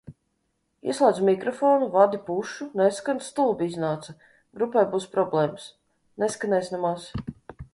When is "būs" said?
4.95-5.07